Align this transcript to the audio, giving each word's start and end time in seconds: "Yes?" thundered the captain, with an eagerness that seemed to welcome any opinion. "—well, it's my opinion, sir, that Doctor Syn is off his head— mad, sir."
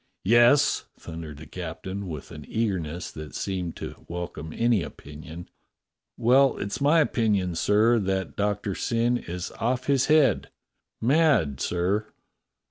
"Yes?" 0.25 0.85
thundered 0.99 1.37
the 1.37 1.45
captain, 1.45 2.07
with 2.07 2.31
an 2.31 2.43
eagerness 2.47 3.11
that 3.11 3.35
seemed 3.35 3.75
to 3.75 4.03
welcome 4.07 4.51
any 4.51 4.81
opinion. 4.81 5.47
"—well, 6.17 6.57
it's 6.57 6.81
my 6.81 7.01
opinion, 7.01 7.53
sir, 7.53 7.99
that 7.99 8.35
Doctor 8.35 8.73
Syn 8.73 9.19
is 9.19 9.51
off 9.59 9.85
his 9.85 10.07
head— 10.07 10.49
mad, 11.01 11.59
sir." 11.61 12.07